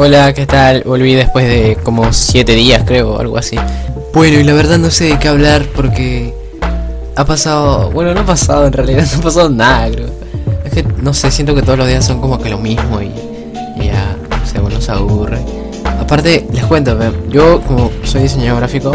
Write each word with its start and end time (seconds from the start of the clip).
Hola, 0.00 0.32
¿qué 0.32 0.46
tal? 0.46 0.84
Volví 0.84 1.14
después 1.16 1.44
de 1.48 1.76
como 1.82 2.12
7 2.12 2.52
días, 2.54 2.84
creo, 2.86 3.14
o 3.14 3.18
algo 3.18 3.36
así. 3.36 3.56
Bueno, 4.14 4.38
y 4.38 4.44
la 4.44 4.52
verdad 4.52 4.78
no 4.78 4.90
sé 4.92 5.06
de 5.06 5.18
qué 5.18 5.26
hablar 5.26 5.66
porque 5.74 6.32
ha 7.16 7.24
pasado. 7.24 7.90
Bueno, 7.90 8.14
no 8.14 8.20
ha 8.20 8.24
pasado 8.24 8.64
en 8.68 8.72
realidad, 8.72 9.04
no 9.14 9.18
ha 9.18 9.22
pasado 9.22 9.50
nada, 9.50 9.90
creo. 9.90 10.06
Es 10.64 10.72
que 10.72 10.84
no 11.02 11.12
sé, 11.12 11.32
siento 11.32 11.52
que 11.56 11.62
todos 11.62 11.78
los 11.78 11.88
días 11.88 12.04
son 12.06 12.20
como 12.20 12.38
que 12.40 12.48
lo 12.48 12.58
mismo 12.58 13.00
y, 13.02 13.10
ya, 13.84 14.14
o 14.40 14.46
sea, 14.46 14.62
uno 14.62 14.80
se 14.80 14.92
aburre. 14.92 15.38
Aparte, 16.00 16.46
les 16.52 16.64
cuento, 16.66 16.96
yo 17.28 17.60
como 17.62 17.90
soy 18.04 18.22
diseñador 18.22 18.60
gráfico, 18.60 18.92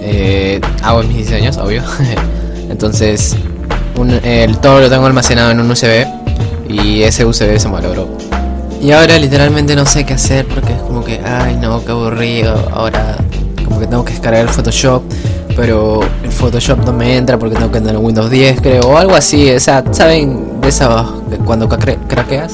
eh, 0.00 0.60
hago 0.84 1.02
mis 1.02 1.16
diseños, 1.16 1.56
obvio. 1.56 1.82
Entonces, 2.70 3.34
un- 3.96 4.20
el, 4.24 4.58
todo 4.58 4.78
lo 4.78 4.88
tengo 4.88 5.06
almacenado 5.06 5.50
en 5.50 5.58
un 5.58 5.68
USB 5.72 6.06
y 6.68 7.02
ese 7.02 7.24
USB 7.24 7.58
se 7.58 7.68
malogró. 7.68 8.06
Y 8.84 8.92
ahora 8.92 9.16
literalmente 9.18 9.74
no 9.74 9.86
sé 9.86 10.04
qué 10.04 10.12
hacer 10.12 10.46
porque 10.46 10.74
es 10.74 10.82
como 10.82 11.02
que, 11.02 11.18
ay 11.24 11.56
no, 11.56 11.82
qué 11.84 11.92
aburrido. 11.92 12.54
Ahora 12.70 13.16
como 13.64 13.80
que 13.80 13.86
tengo 13.86 14.04
que 14.04 14.12
descargar 14.12 14.42
el 14.42 14.50
Photoshop, 14.50 15.02
pero 15.56 16.00
el 16.22 16.30
Photoshop 16.30 16.84
no 16.84 16.92
me 16.92 17.16
entra 17.16 17.38
porque 17.38 17.54
tengo 17.56 17.70
que 17.72 17.78
andar 17.78 17.94
en 17.94 18.04
Windows 18.04 18.30
10, 18.30 18.60
creo, 18.60 18.82
o 18.88 18.98
algo 18.98 19.14
así. 19.14 19.50
O 19.50 19.58
sea, 19.58 19.82
¿saben 19.92 20.60
de 20.60 20.68
que 21.38 21.44
cuando 21.44 21.66
craque- 21.66 21.98
craqueas? 22.06 22.52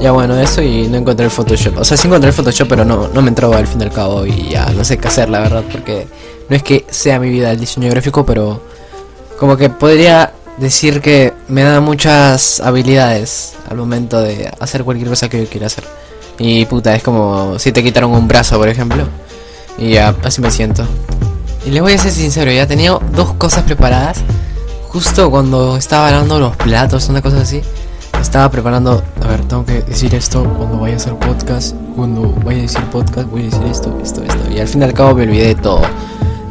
Ya 0.00 0.12
bueno, 0.12 0.38
eso 0.38 0.62
y 0.62 0.86
no 0.86 0.96
encontré 0.98 1.24
el 1.24 1.30
Photoshop. 1.32 1.78
O 1.78 1.84
sea, 1.84 1.96
sí 1.96 2.06
encontré 2.06 2.28
el 2.28 2.34
Photoshop, 2.34 2.68
pero 2.68 2.84
no, 2.84 3.08
no 3.12 3.20
me 3.20 3.28
entró 3.30 3.52
al 3.52 3.66
fin 3.66 3.80
y 3.80 3.84
al 3.84 3.90
cabo 3.90 4.24
y 4.26 4.50
ya 4.50 4.66
no 4.70 4.84
sé 4.84 4.96
qué 4.98 5.08
hacer, 5.08 5.28
la 5.28 5.40
verdad, 5.40 5.64
porque 5.72 6.06
no 6.48 6.54
es 6.54 6.62
que 6.62 6.84
sea 6.88 7.18
mi 7.18 7.30
vida 7.30 7.50
el 7.50 7.58
diseño 7.58 7.90
gráfico, 7.90 8.24
pero 8.24 8.60
como 9.40 9.56
que 9.56 9.70
podría 9.70 10.32
decir 10.58 11.00
que 11.00 11.32
me 11.48 11.62
da 11.62 11.80
muchas 11.80 12.60
habilidades 12.60 13.54
al 13.68 13.76
momento 13.76 14.20
de 14.20 14.50
hacer 14.60 14.84
cualquier 14.84 15.08
cosa 15.08 15.28
que 15.28 15.44
yo 15.44 15.48
quiera 15.48 15.66
hacer. 15.66 15.84
Y 16.38 16.66
puta, 16.66 16.94
es 16.94 17.02
como 17.02 17.58
si 17.58 17.72
te 17.72 17.82
quitaron 17.82 18.12
un 18.12 18.28
brazo, 18.28 18.58
por 18.58 18.68
ejemplo. 18.68 19.04
Y 19.76 19.90
ya, 19.90 20.14
así 20.22 20.40
me 20.40 20.50
siento. 20.50 20.86
Y 21.66 21.70
les 21.70 21.82
voy 21.82 21.92
a 21.92 21.98
ser 21.98 22.12
sincero, 22.12 22.50
ya 22.50 22.66
tenía 22.66 22.98
dos 23.12 23.34
cosas 23.34 23.64
preparadas. 23.64 24.18
Justo 24.88 25.30
cuando 25.30 25.76
estaba 25.76 26.10
lavando 26.10 26.38
los 26.38 26.56
platos, 26.56 27.08
una 27.08 27.22
cosa 27.22 27.40
así. 27.40 27.60
Estaba 28.20 28.50
preparando, 28.50 29.02
a 29.22 29.28
ver, 29.28 29.42
tengo 29.42 29.64
que 29.64 29.82
decir 29.82 30.14
esto 30.14 30.42
cuando 30.56 30.78
vaya 30.78 30.94
a 30.94 30.96
hacer 30.96 31.14
podcast. 31.14 31.74
Cuando 31.94 32.32
vaya 32.44 32.60
a 32.60 32.62
decir 32.62 32.80
podcast, 32.86 33.28
voy 33.28 33.42
a 33.42 33.44
decir 33.44 33.62
esto, 33.64 33.98
esto, 34.02 34.22
esto. 34.22 34.50
Y 34.50 34.60
al 34.60 34.68
fin 34.68 34.80
y 34.80 34.84
al 34.84 34.94
cabo 34.94 35.14
me 35.14 35.22
olvidé 35.22 35.48
de 35.48 35.54
todo. 35.56 35.82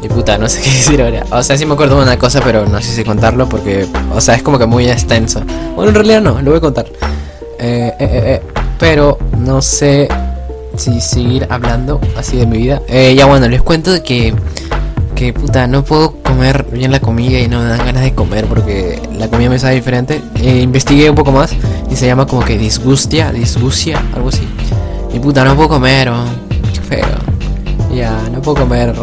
Y 0.02 0.08
puta, 0.08 0.38
no 0.38 0.48
sé 0.48 0.60
qué 0.62 0.70
decir 0.70 1.02
ahora. 1.02 1.24
O 1.30 1.42
sea, 1.42 1.56
sí 1.56 1.66
me 1.66 1.74
acuerdo 1.74 1.96
de 1.96 2.02
una 2.02 2.18
cosa, 2.18 2.40
pero 2.42 2.66
no 2.66 2.80
sé 2.80 2.92
si 2.92 3.04
contarlo 3.04 3.48
porque, 3.48 3.86
o 4.14 4.20
sea, 4.20 4.34
es 4.34 4.42
como 4.42 4.58
que 4.58 4.66
muy 4.66 4.88
extenso. 4.88 5.42
Bueno, 5.74 5.90
en 5.90 5.94
realidad 5.94 6.20
no, 6.20 6.40
lo 6.40 6.50
voy 6.50 6.58
a 6.58 6.60
contar. 6.60 6.86
Eh, 6.86 6.92
eh, 7.58 7.94
eh, 7.98 8.22
eh, 8.24 8.42
pero 8.78 9.18
no 9.36 9.60
sé 9.60 10.08
si 10.76 11.00
seguir 11.00 11.46
hablando 11.50 12.00
así 12.16 12.36
de 12.36 12.46
mi 12.46 12.58
vida. 12.58 12.80
Eh, 12.88 13.14
ya 13.16 13.26
bueno, 13.26 13.48
les 13.48 13.62
cuento 13.62 13.90
que, 14.02 14.34
que 15.14 15.32
puta, 15.32 15.66
no 15.66 15.84
puedo 15.84 16.22
comer 16.22 16.66
bien 16.70 16.92
la 16.92 17.00
comida 17.00 17.40
y 17.40 17.48
no 17.48 17.58
me 17.58 17.66
dan 17.66 17.78
ganas 17.78 18.02
de 18.02 18.14
comer 18.14 18.46
porque 18.46 19.00
la 19.16 19.28
comida 19.28 19.50
me 19.50 19.58
sabe 19.58 19.74
diferente. 19.74 20.22
Eh, 20.36 20.60
investigué 20.60 21.10
un 21.10 21.16
poco 21.16 21.32
más 21.32 21.54
y 21.90 21.96
se 21.96 22.06
llama 22.06 22.26
como 22.26 22.44
que 22.44 22.56
disgustia, 22.56 23.32
disgustia, 23.32 24.02
algo 24.14 24.28
así. 24.28 24.46
Y 25.12 25.18
puta, 25.18 25.44
no 25.44 25.56
puedo 25.56 25.68
comer, 25.68 26.08
oh, 26.10 26.24
feo. 26.88 27.04
Ya, 27.94 28.16
no 28.30 28.40
puedo 28.40 28.58
comer 28.58 28.94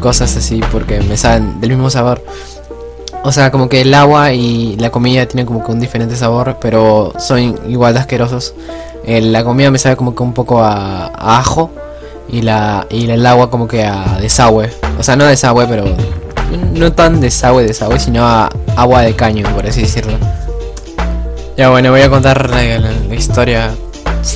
cosas 0.00 0.36
así 0.36 0.60
porque 0.72 1.00
me 1.00 1.16
saben 1.16 1.60
del 1.60 1.70
mismo 1.70 1.90
sabor. 1.90 2.24
O 3.22 3.32
sea, 3.32 3.50
como 3.50 3.68
que 3.68 3.82
el 3.82 3.92
agua 3.94 4.32
y 4.32 4.76
la 4.76 4.90
comida 4.90 5.26
tienen 5.26 5.44
como 5.46 5.62
que 5.62 5.70
un 5.72 5.78
diferente 5.80 6.16
sabor, 6.16 6.56
pero 6.60 7.12
son 7.18 7.38
igual 7.68 7.92
de 7.94 8.00
asquerosos. 8.00 8.54
Eh, 9.04 9.20
la 9.20 9.44
comida 9.44 9.70
me 9.70 9.78
sabe 9.78 9.96
como 9.96 10.14
que 10.14 10.22
un 10.22 10.32
poco 10.32 10.62
a, 10.62 11.06
a 11.06 11.38
ajo 11.38 11.70
y 12.30 12.42
la 12.42 12.86
y 12.90 13.10
el 13.10 13.24
agua 13.26 13.50
como 13.50 13.68
que 13.68 13.84
a 13.84 14.18
desagüe. 14.20 14.70
O 14.98 15.02
sea, 15.02 15.16
no 15.16 15.24
desagüe, 15.26 15.66
pero 15.66 15.84
no 16.72 16.92
tan 16.92 17.20
desagüe, 17.20 17.64
desagüe, 17.66 18.00
sino 18.00 18.24
a 18.26 18.48
agua 18.76 19.02
de 19.02 19.14
caño, 19.14 19.46
por 19.54 19.66
así 19.66 19.82
decirlo. 19.82 20.14
Ya 21.56 21.68
bueno, 21.70 21.90
voy 21.90 22.00
a 22.00 22.08
contar 22.08 22.48
la, 22.48 22.62
la- 22.78 22.90
la 23.08 23.14
historia. 23.14 23.70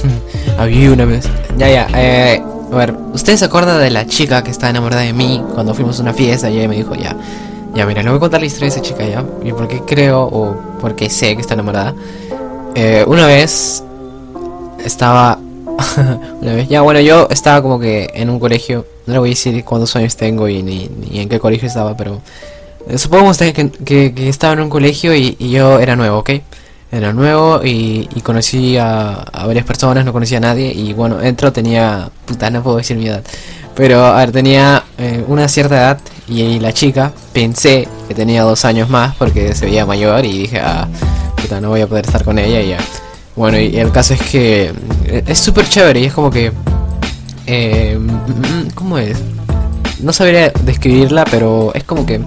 Había 0.58 0.92
una 0.92 1.04
vez. 1.06 1.26
Ya, 1.56 1.68
ya. 1.70 1.86
Eh, 1.94 2.42
a 2.74 2.78
ver, 2.78 2.94
¿ustedes 3.12 3.40
se 3.40 3.46
acuerdan 3.46 3.78
de 3.80 3.90
la 3.90 4.06
chica 4.06 4.42
que 4.42 4.50
estaba 4.50 4.70
enamorada 4.70 5.02
de 5.02 5.12
mí 5.12 5.42
cuando 5.54 5.74
fuimos 5.74 5.98
a 5.98 6.02
una 6.02 6.12
fiesta 6.12 6.50
y 6.50 6.58
ella 6.58 6.68
me 6.68 6.76
dijo 6.76 6.94
ya? 6.94 7.16
Ya, 7.74 7.86
mira, 7.86 8.02
le 8.02 8.10
voy 8.10 8.18
a 8.18 8.20
contar 8.20 8.40
la 8.40 8.46
historia 8.46 8.70
de 8.70 8.76
esa 8.76 8.82
chica 8.82 9.04
ya. 9.04 9.24
Y 9.42 9.52
por 9.52 9.66
qué 9.68 9.80
creo 9.80 10.22
o 10.22 10.56
por 10.80 10.94
qué 10.94 11.10
sé 11.10 11.34
que 11.34 11.40
está 11.40 11.54
enamorada. 11.54 11.94
Eh, 12.74 13.04
una 13.06 13.26
vez 13.26 13.82
estaba. 14.84 15.38
una 16.40 16.54
vez, 16.54 16.68
ya, 16.68 16.82
bueno, 16.82 17.00
yo 17.00 17.26
estaba 17.30 17.62
como 17.62 17.78
que 17.80 18.10
en 18.14 18.30
un 18.30 18.38
colegio. 18.38 18.86
No 19.06 19.14
le 19.14 19.18
voy 19.18 19.28
a 19.30 19.32
decir 19.32 19.64
cuántos 19.64 19.94
años 19.96 20.16
tengo 20.16 20.48
y 20.48 20.62
ni, 20.62 20.88
ni 20.88 21.20
en 21.20 21.28
qué 21.28 21.40
colegio 21.40 21.68
estaba, 21.68 21.96
pero. 21.96 22.20
eh, 22.88 22.98
supongamos 22.98 23.38
que, 23.38 23.52
que, 23.52 24.14
que 24.14 24.28
estaba 24.28 24.52
en 24.54 24.60
un 24.60 24.70
colegio 24.70 25.14
y, 25.14 25.36
y 25.38 25.50
yo 25.50 25.78
era 25.80 25.96
nuevo, 25.96 26.18
¿ok? 26.18 26.30
Era 26.94 27.12
nuevo 27.12 27.60
y, 27.64 28.08
y 28.14 28.20
conocí 28.20 28.76
a, 28.76 29.14
a 29.14 29.46
varias 29.46 29.64
personas, 29.64 30.04
no 30.04 30.12
conocía 30.12 30.38
a 30.38 30.42
nadie. 30.42 30.72
Y 30.72 30.92
bueno, 30.92 31.20
entro, 31.20 31.52
tenía. 31.52 32.08
Puta, 32.24 32.50
no 32.50 32.62
puedo 32.62 32.76
decir 32.76 32.96
mi 32.96 33.08
edad. 33.08 33.22
Pero, 33.74 34.04
a 34.04 34.18
ver, 34.18 34.30
tenía 34.30 34.84
eh, 34.98 35.24
una 35.26 35.48
cierta 35.48 35.76
edad 35.76 35.98
y, 36.28 36.60
la 36.60 36.72
chica 36.72 37.12
pensé 37.32 37.88
que 38.06 38.14
tenía 38.14 38.42
dos 38.44 38.64
años 38.64 38.88
más 38.88 39.16
porque 39.16 39.54
se 39.54 39.66
veía 39.66 39.84
mayor 39.84 40.24
y 40.24 40.38
dije, 40.38 40.60
ah, 40.60 40.86
puta, 41.36 41.60
no 41.60 41.70
voy 41.70 41.80
a 41.80 41.88
poder 41.88 42.06
estar 42.06 42.24
con 42.24 42.38
ella 42.38 42.60
y 42.60 42.68
ya. 42.68 42.78
Bueno, 43.34 43.58
y 43.58 43.76
el 43.76 43.90
caso 43.90 44.14
es 44.14 44.22
que 44.22 44.72
eh, 45.06 45.24
es 45.26 45.38
súper 45.38 45.68
chévere 45.68 46.00
y 46.00 46.04
es 46.04 46.12
como 46.12 46.30
que... 46.30 46.52
Eh, 47.46 47.98
mm, 47.98 48.70
¿Cómo 48.74 48.98
es? 48.98 49.18
No 50.00 50.12
sabría 50.12 50.52
describirla, 50.62 51.24
pero 51.24 51.72
es 51.74 51.82
como 51.82 52.06
que... 52.06 52.20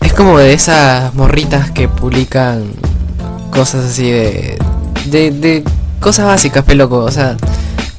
Es 0.00 0.12
como 0.12 0.38
de 0.38 0.52
esas 0.52 1.12
morritas 1.14 1.72
que 1.72 1.88
publican 1.88 2.72
cosas 3.58 3.86
así 3.86 4.08
de... 4.08 4.56
De, 5.06 5.64
cosas 6.00 6.26
básicas, 6.26 6.62
peloco. 6.64 6.98
O 6.98 7.10
sea, 7.10 7.36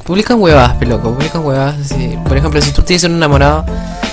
publican 0.05 0.39
huevadas, 0.39 0.75
peloco. 0.75 1.11
Publican 1.11 1.43
huevadas 1.43 1.75
así. 1.83 2.17
Por 2.25 2.37
ejemplo, 2.37 2.61
si 2.61 2.71
tú 2.71 2.81
tienes 2.81 3.03
un 3.03 3.15
enamorado, 3.15 3.65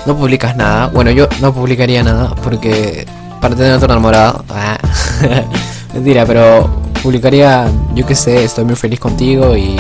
no 0.07 0.17
publicas 0.17 0.57
nada. 0.57 0.89
Bueno, 0.89 1.13
yo 1.13 1.29
no 1.41 1.55
publicaría 1.55 2.03
nada 2.03 2.35
porque 2.43 3.07
para 3.41 3.55
tener 3.55 3.75
otro 3.75 3.87
enamorado. 3.93 4.45
ah, 4.49 4.77
Mentira, 5.95 6.27
pero 6.27 6.69
publicaría, 7.01 7.69
yo 7.95 8.05
qué 8.05 8.17
sé, 8.17 8.43
estoy 8.43 8.65
muy 8.65 8.75
feliz 8.75 8.99
contigo 8.99 9.57
y, 9.57 9.79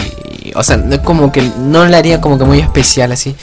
o 0.54 0.62
sea, 0.62 0.76
no 0.76 0.94
es 0.94 1.00
como 1.00 1.32
que 1.32 1.50
no 1.58 1.84
le 1.86 1.96
haría 1.96 2.20
como 2.20 2.38
que 2.38 2.44
muy 2.44 2.60
especial 2.60 3.10
así. 3.10 3.34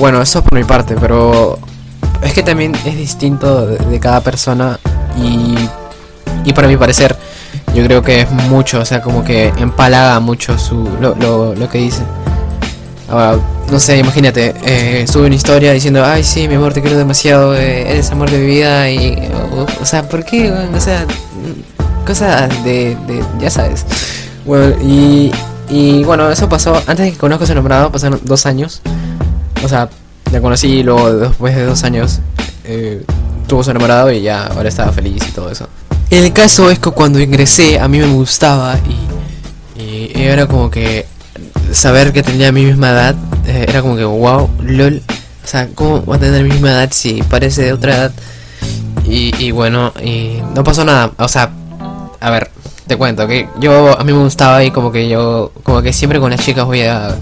Bueno, 0.00 0.22
eso 0.22 0.42
por 0.42 0.58
mi 0.58 0.64
parte, 0.64 0.96
pero 0.98 1.58
es 2.22 2.32
que 2.32 2.42
también 2.42 2.74
es 2.86 2.96
distinto 2.96 3.66
de 3.66 4.00
cada 4.00 4.22
persona 4.22 4.78
y 5.22 5.54
y 6.46 6.54
para 6.54 6.68
mi 6.68 6.78
parecer 6.78 7.14
yo 7.74 7.84
creo 7.84 8.02
que 8.02 8.22
es 8.22 8.30
mucho, 8.30 8.80
o 8.80 8.84
sea, 8.86 9.02
como 9.02 9.22
que 9.22 9.48
empalaga 9.58 10.18
mucho 10.20 10.58
su 10.58 10.88
lo, 11.00 11.14
lo, 11.16 11.54
lo 11.54 11.68
que 11.68 11.78
dice. 11.78 12.02
Ahora, 13.10 13.38
no 13.70 13.78
sé, 13.78 13.98
imagínate, 13.98 14.54
eh, 14.64 15.06
sube 15.06 15.26
una 15.26 15.34
historia 15.34 15.72
diciendo, 15.72 16.04
ay, 16.04 16.24
sí, 16.24 16.48
mi 16.48 16.54
amor, 16.54 16.72
te 16.72 16.80
quiero 16.80 16.96
demasiado, 16.96 17.54
eh, 17.54 17.90
eres 17.90 18.10
amor 18.10 18.30
de 18.30 18.38
mi 18.38 18.46
vida, 18.46 18.90
y, 18.90 19.28
o, 19.80 19.84
sea, 19.84 20.08
¿por 20.08 20.24
qué? 20.24 20.50
O 20.50 20.80
sea, 20.80 21.04
cosas 22.06 22.48
de, 22.64 22.96
de, 23.06 23.22
ya 23.40 23.50
sabes. 23.50 23.84
Bueno, 24.44 24.74
y, 24.82 25.30
y 25.68 26.04
bueno, 26.04 26.30
eso 26.30 26.48
pasó, 26.48 26.76
antes 26.86 26.98
de 26.98 27.12
que 27.12 27.18
conozca 27.18 27.44
a 27.44 27.46
su 27.46 27.52
enamorado, 27.52 27.92
pasaron 27.92 28.20
dos 28.24 28.46
años. 28.46 28.80
O 29.64 29.68
sea, 29.68 29.88
la 30.32 30.40
conocí 30.40 30.68
y 30.68 30.82
luego 30.82 31.12
después 31.12 31.54
de 31.54 31.64
dos 31.64 31.84
años 31.84 32.20
eh, 32.64 33.04
tuvo 33.46 33.62
su 33.62 33.70
enamorado 33.70 34.10
y 34.10 34.22
ya 34.22 34.46
ahora 34.46 34.68
estaba 34.68 34.92
feliz 34.92 35.22
y 35.28 35.32
todo 35.32 35.50
eso. 35.50 35.68
El 36.10 36.32
caso 36.32 36.70
es 36.70 36.78
que 36.78 36.90
cuando 36.90 37.20
ingresé 37.20 37.80
a 37.80 37.88
mí 37.88 37.98
me 37.98 38.06
gustaba 38.06 38.78
y, 38.78 39.06
era 40.14 40.46
como 40.46 40.70
que 40.70 41.06
saber 41.72 42.12
que 42.12 42.22
tenía 42.22 42.50
mi 42.50 42.64
misma 42.64 42.90
edad 42.90 43.14
eh, 43.46 43.66
era 43.68 43.82
como 43.82 43.96
que 43.96 44.04
wow, 44.04 44.50
lol. 44.62 45.02
O 45.44 45.48
sea, 45.48 45.68
¿cómo 45.74 46.04
va 46.04 46.16
a 46.16 46.18
tener 46.18 46.42
mi 46.42 46.50
misma 46.50 46.70
edad 46.70 46.88
si 46.92 47.22
parece 47.22 47.62
de 47.62 47.72
otra 47.72 47.94
edad? 47.96 48.12
Y, 49.04 49.32
y 49.38 49.52
bueno, 49.52 49.92
y 50.02 50.38
no 50.54 50.64
pasó 50.64 50.84
nada. 50.84 51.12
O 51.18 51.28
sea, 51.28 51.50
a 52.20 52.30
ver, 52.30 52.50
te 52.86 52.96
cuento 52.96 53.26
que 53.26 53.48
yo 53.60 53.98
a 53.98 54.02
mí 54.04 54.12
me 54.12 54.22
gustaba 54.22 54.64
y 54.64 54.70
como 54.70 54.90
que 54.90 55.08
yo, 55.08 55.52
como 55.62 55.82
que 55.82 55.92
siempre 55.92 56.18
con 56.18 56.30
las 56.30 56.40
chicas 56.40 56.64
voy 56.64 56.82
a, 56.82 57.14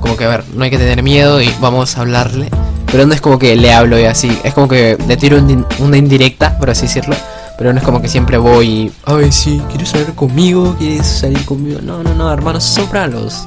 como 0.00 0.16
que 0.16 0.24
a 0.24 0.28
ver, 0.28 0.44
no 0.54 0.64
hay 0.64 0.70
que 0.70 0.78
tener 0.78 1.02
miedo 1.02 1.40
y 1.40 1.52
vamos 1.60 1.96
a 1.96 2.00
hablarle. 2.00 2.50
Pero 2.90 3.06
no 3.06 3.14
es 3.14 3.20
como 3.22 3.38
que 3.38 3.56
le 3.56 3.72
hablo 3.72 3.98
y 3.98 4.04
así, 4.04 4.36
es 4.44 4.52
como 4.52 4.68
que 4.68 4.98
le 5.06 5.16
tiro 5.16 5.38
un 5.38 5.66
una 5.78 5.96
indirecta, 5.96 6.58
por 6.58 6.68
así 6.70 6.82
decirlo. 6.82 7.16
Pero 7.62 7.72
no 7.74 7.78
es 7.78 7.84
como 7.84 8.02
que 8.02 8.08
siempre 8.08 8.38
voy 8.38 8.66
y, 8.68 8.92
ay, 9.04 9.30
sí, 9.30 9.62
¿quieres 9.68 9.90
salir 9.90 10.12
conmigo? 10.16 10.74
¿Quieres 10.80 11.06
salir 11.06 11.44
conmigo? 11.44 11.78
No, 11.80 12.02
no, 12.02 12.12
no, 12.12 12.32
hermanos, 12.32 12.64
sopranos. 12.64 13.44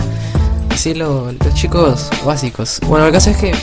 Así 0.71 0.93
lo- 0.93 1.33
los 1.33 1.53
chicos 1.53 2.07
básicos. 2.25 2.79
Bueno, 2.87 3.07
el 3.07 3.11
caso 3.11 3.31
es 3.31 3.35
que 3.35 3.53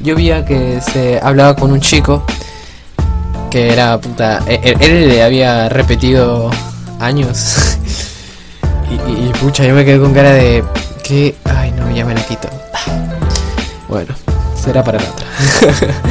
yo 0.00 0.14
vi 0.16 0.28
que 0.46 0.80
se 0.80 1.20
hablaba 1.22 1.54
con 1.56 1.72
un 1.72 1.80
chico 1.82 2.24
que 3.50 3.70
era 3.70 4.00
puta. 4.00 4.40
e- 4.46 4.58
e- 4.64 4.76
Él, 4.80 5.08
le 5.10 5.22
había 5.22 5.68
repetido 5.68 6.48
años. 7.00 7.76
y, 8.90 8.94
y- 8.94 9.32
pucha, 9.42 9.62
yo 9.66 9.74
me 9.74 9.84
quedé 9.84 10.00
con 10.00 10.14
cara 10.14 10.32
de. 10.32 10.64
que. 11.04 11.34
Ay, 11.44 11.70
ya 11.94 12.06
me 12.06 12.14
la 12.14 12.22
quito. 12.24 12.48
Bueno, 13.90 14.14
será 14.58 14.82
para 14.82 15.00
la 15.00 15.04
otra. 15.10 15.26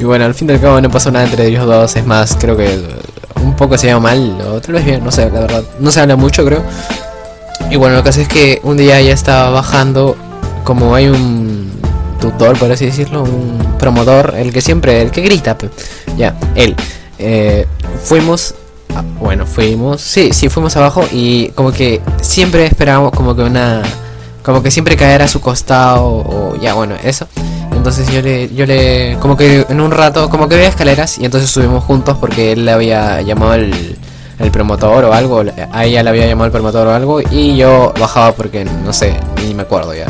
y 0.00 0.04
bueno, 0.04 0.24
al 0.24 0.34
fin 0.34 0.48
y 0.48 0.52
al 0.54 0.60
cabo 0.60 0.80
no 0.80 0.88
pasó 0.88 1.10
nada 1.10 1.26
entre 1.26 1.46
ellos 1.48 1.66
dos. 1.66 1.96
Es 1.96 2.06
más, 2.06 2.34
creo 2.40 2.56
que 2.56 3.11
un 3.52 3.56
poco 3.56 3.78
se 3.78 3.86
llama 3.86 4.10
mal, 4.10 4.38
o 4.48 4.60
tal 4.60 4.82
bien, 4.82 5.04
no 5.04 5.12
sé, 5.12 5.30
la 5.30 5.40
verdad. 5.40 5.62
No 5.78 5.90
se 5.90 6.00
habla 6.00 6.16
mucho, 6.16 6.44
creo. 6.44 6.62
Y 7.70 7.76
bueno, 7.76 7.96
lo 7.96 8.02
que 8.02 8.08
hace 8.08 8.22
es 8.22 8.28
que 8.28 8.60
un 8.64 8.76
día 8.76 9.00
ya 9.00 9.12
estaba 9.12 9.50
bajando, 9.50 10.16
como 10.64 10.94
hay 10.94 11.08
un 11.08 11.70
tutor, 12.20 12.58
por 12.58 12.72
así 12.72 12.86
decirlo, 12.86 13.22
un 13.22 13.76
promotor, 13.78 14.34
el 14.36 14.52
que 14.52 14.60
siempre, 14.60 15.02
el 15.02 15.10
que 15.10 15.20
grita, 15.20 15.56
ya, 16.16 16.34
él. 16.54 16.74
Eh, 17.18 17.66
fuimos 18.02 18.54
bueno, 19.18 19.46
fuimos, 19.46 20.00
sí, 20.00 20.32
sí, 20.32 20.48
fuimos 20.48 20.76
abajo 20.76 21.04
y 21.10 21.48
como 21.50 21.72
que 21.72 22.02
siempre 22.20 22.66
esperábamos 22.66 23.12
como 23.12 23.34
que 23.34 23.42
una, 23.42 23.82
como 24.42 24.62
que 24.62 24.70
siempre 24.70 24.96
caer 24.96 25.22
a 25.22 25.28
su 25.28 25.40
costado 25.40 26.04
o 26.04 26.56
ya, 26.60 26.74
bueno, 26.74 26.94
eso. 27.02 27.26
Entonces 27.82 28.08
yo 28.12 28.22
le, 28.22 28.48
yo 28.54 28.64
le, 28.64 29.16
como 29.18 29.36
que 29.36 29.66
en 29.68 29.80
un 29.80 29.90
rato, 29.90 30.30
como 30.30 30.48
que 30.48 30.54
había 30.54 30.68
escaleras 30.68 31.18
y 31.18 31.24
entonces 31.24 31.50
subimos 31.50 31.82
juntos 31.82 32.16
porque 32.16 32.52
él 32.52 32.64
le 32.64 32.70
había 32.70 33.20
llamado 33.22 33.54
el, 33.54 33.98
promotor 34.52 35.04
o 35.06 35.12
algo, 35.12 35.42
a 35.72 35.84
ella 35.84 36.04
le 36.04 36.10
había 36.10 36.28
llamado 36.28 36.46
el 36.46 36.52
promotor 36.52 36.86
o 36.86 36.94
algo 36.94 37.20
y 37.20 37.56
yo 37.56 37.92
bajaba 37.98 38.36
porque 38.36 38.64
no 38.64 38.92
sé, 38.92 39.16
ni 39.44 39.52
me 39.52 39.62
acuerdo 39.62 39.92
ya. 39.94 40.06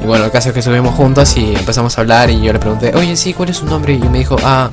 Y 0.00 0.06
bueno, 0.06 0.26
el 0.26 0.30
caso 0.30 0.50
es 0.50 0.54
que 0.54 0.62
subimos 0.62 0.94
juntos 0.94 1.36
y 1.36 1.56
empezamos 1.56 1.98
a 1.98 2.02
hablar 2.02 2.30
y 2.30 2.40
yo 2.40 2.52
le 2.52 2.60
pregunté, 2.60 2.94
oye, 2.94 3.16
sí, 3.16 3.34
¿cuál 3.34 3.48
es 3.48 3.56
su 3.56 3.66
nombre? 3.66 3.94
Y 3.94 3.98
me 3.98 4.18
dijo, 4.18 4.36
ah, 4.44 4.70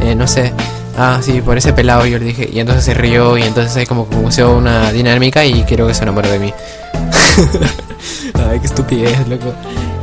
eh, 0.00 0.14
no 0.14 0.28
sé, 0.28 0.52
ah, 0.96 1.18
sí, 1.20 1.40
por 1.40 1.58
ese 1.58 1.72
pelado 1.72 2.06
yo 2.06 2.20
le 2.20 2.26
dije, 2.26 2.48
y 2.52 2.60
entonces 2.60 2.84
se 2.84 2.94
rió 2.94 3.36
y 3.36 3.42
entonces 3.42 3.76
hay 3.76 3.86
como 3.86 4.08
que 4.08 4.44
una 4.44 4.92
dinámica 4.92 5.44
y 5.44 5.64
quiero 5.64 5.88
que 5.88 5.94
se 5.94 6.04
enamore 6.04 6.30
de 6.30 6.38
mí. 6.38 6.54
Ay, 8.48 8.60
qué 8.60 8.66
estupidez, 8.66 9.26
loco. 9.26 9.52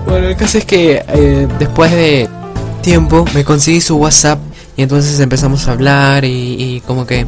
Bueno, 0.06 0.28
el 0.28 0.36
caso 0.36 0.58
es 0.58 0.66
que 0.66 1.04
eh, 1.08 1.48
después 1.58 1.92
de 1.92 2.30
tiempo 2.82 3.26
me 3.34 3.44
conseguí 3.44 3.82
su 3.82 3.98
WhatsApp 3.98 4.40
y 4.78 4.84
entonces 4.84 5.20
empezamos 5.20 5.68
a 5.68 5.72
hablar 5.72 6.24
y, 6.26 6.82
como 6.86 7.08
que 7.08 7.26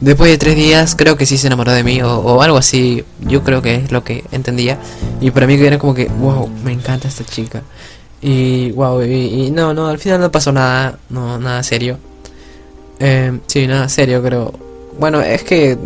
después 0.00 0.30
de 0.30 0.38
tres 0.38 0.54
días 0.54 0.94
creo 0.94 1.16
que 1.16 1.26
sí 1.26 1.38
se 1.38 1.46
enamoró 1.46 1.72
de 1.72 1.82
mí 1.82 2.02
o, 2.02 2.42
algo 2.42 2.58
así. 2.58 3.04
Yo 3.20 3.42
creo 3.42 3.62
que 3.62 3.76
es 3.76 3.92
lo 3.92 4.04
que 4.04 4.24
entendía. 4.32 4.78
Y 5.20 5.30
para 5.30 5.46
mí 5.46 5.54
era 5.54 5.78
como 5.78 5.94
que, 5.94 6.06
wow, 6.06 6.48
me 6.64 6.72
encanta 6.72 7.08
esta 7.08 7.24
chica. 7.24 7.62
Y 8.20 8.72
wow, 8.72 9.02
y, 9.02 9.50
no, 9.50 9.72
no, 9.72 9.86
al 9.88 9.98
final 9.98 10.20
no 10.20 10.30
pasó 10.30 10.52
nada, 10.52 10.98
no, 11.08 11.38
nada 11.38 11.62
serio. 11.62 11.98
Eh, 13.00 13.38
sí, 13.46 13.66
nada, 13.66 13.88
serio, 13.88 14.20
pero... 14.22 14.52
Bueno, 14.98 15.20
es 15.20 15.44
que, 15.44 15.78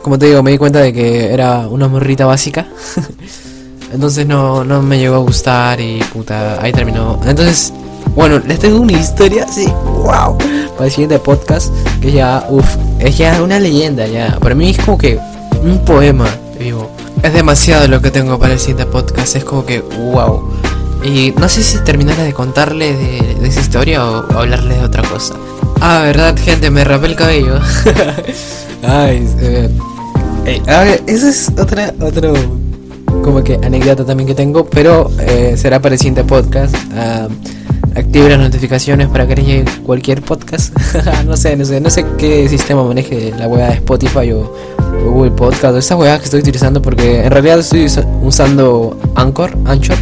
como 0.00 0.16
te 0.16 0.26
digo, 0.26 0.44
me 0.44 0.52
di 0.52 0.58
cuenta 0.58 0.78
de 0.78 0.92
que 0.92 1.32
era 1.32 1.66
una 1.68 1.88
morrita 1.88 2.24
básica. 2.24 2.68
Entonces 3.92 4.26
no, 4.26 4.64
no 4.64 4.82
me 4.82 4.98
llegó 4.98 5.16
a 5.16 5.18
gustar 5.18 5.80
y 5.80 6.00
puta, 6.12 6.62
ahí 6.62 6.72
terminó. 6.72 7.20
Entonces, 7.26 7.72
bueno, 8.14 8.40
les 8.46 8.58
tengo 8.58 8.80
una 8.80 8.92
historia 8.92 9.44
así, 9.44 9.66
wow, 9.84 10.36
para 10.74 10.86
el 10.86 10.90
siguiente 10.90 11.18
podcast, 11.18 11.72
que 12.00 12.12
ya, 12.12 12.44
uff, 12.48 12.76
es 12.98 13.18
ya 13.18 13.42
una 13.42 13.58
leyenda, 13.58 14.06
ya. 14.06 14.36
Para 14.40 14.54
mí 14.54 14.70
es 14.70 14.78
como 14.78 14.98
que 14.98 15.18
un 15.62 15.84
poema 15.84 16.26
vivo. 16.58 16.90
Es 17.22 17.32
demasiado 17.32 17.86
lo 17.88 18.00
que 18.00 18.10
tengo 18.10 18.38
para 18.38 18.54
el 18.54 18.58
siguiente 18.58 18.86
podcast, 18.86 19.36
es 19.36 19.44
como 19.44 19.64
que, 19.64 19.80
wow. 19.80 20.42
Y 21.02 21.32
no 21.38 21.48
sé 21.48 21.62
si 21.62 21.78
terminara 21.78 22.22
de 22.22 22.32
contarle 22.32 22.94
de, 22.94 23.46
esa 23.46 23.60
historia 23.60 24.04
o 24.04 24.38
hablarles 24.38 24.78
de 24.78 24.84
otra 24.84 25.02
cosa. 25.02 25.34
Ah, 25.80 26.02
verdad, 26.04 26.36
gente, 26.38 26.70
me 26.70 26.84
rapé 26.84 27.06
el 27.06 27.16
cabello. 27.16 27.58
Ay, 28.82 29.26
eh, 29.40 29.70
a 30.66 30.80
ver, 30.80 31.02
esa 31.06 31.28
es 31.28 31.50
otra, 31.56 31.94
otro, 32.00 32.32
como 33.22 33.42
que 33.42 33.54
anécdota 33.62 34.04
también 34.04 34.26
que 34.26 34.34
tengo, 34.34 34.64
pero 34.64 35.10
eh, 35.20 35.54
será 35.56 35.80
para 35.80 35.94
el 35.94 35.98
siguiente 35.98 36.24
podcast. 36.24 36.74
Uh, 36.74 37.28
active 37.94 38.28
las 38.28 38.38
notificaciones 38.38 39.08
para 39.08 39.26
que 39.26 39.34
llegue 39.34 39.64
cualquier 39.84 40.22
podcast. 40.22 40.76
no 41.26 41.36
sé, 41.36 41.56
no 41.56 41.64
sé, 41.64 41.80
no 41.80 41.90
sé 41.90 42.04
qué 42.18 42.48
sistema 42.48 42.84
maneje 42.84 43.32
la 43.38 43.46
web 43.46 43.66
de 43.66 43.74
Spotify 43.74 44.32
o, 44.32 44.52
Google 45.04 45.30
Podcast 45.30 45.74
o 45.74 45.78
esa 45.78 45.96
web 45.96 46.18
que 46.18 46.24
estoy 46.24 46.40
utilizando 46.40 46.82
porque 46.82 47.24
en 47.24 47.30
realidad 47.30 47.60
estoy 47.60 47.86
usando 48.22 48.98
Anchor, 49.14 49.56
Anchor, 49.64 49.96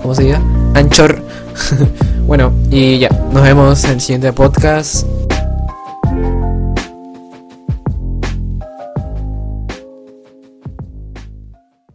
¿cómo 0.00 0.14
se 0.14 0.24
diga? 0.24 0.40
Anchor. 0.74 1.20
bueno, 2.26 2.52
y 2.70 2.98
ya, 2.98 3.08
nos 3.32 3.42
vemos 3.42 3.82
en 3.84 3.92
el 3.92 4.00
siguiente 4.00 4.32
podcast. 4.32 5.06